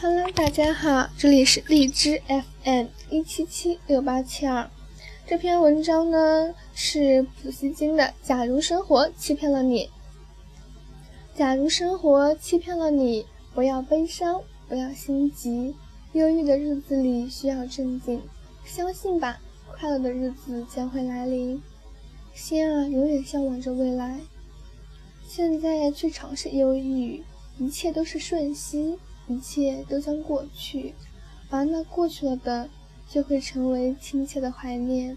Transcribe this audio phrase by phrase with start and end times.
[0.00, 2.22] Hello，大家好，这里是荔枝
[2.62, 4.70] FM 一七七六八七二。
[5.26, 9.86] 这篇文章呢是普希金的《假如生活欺骗了你》。
[11.34, 15.74] 假如生活欺骗了你，不要悲伤，不要心急。
[16.12, 18.22] 忧郁的日子里需要镇静，
[18.64, 21.60] 相信吧，快乐的日子将会来临。
[22.34, 24.20] 心啊，永远向往着未来。
[25.26, 27.24] 现在去尝试忧郁，
[27.58, 28.96] 一切都是瞬息。
[29.28, 30.94] 一切都将过去，
[31.50, 32.68] 而那过去了的，
[33.08, 35.16] 就会成为亲切的怀念。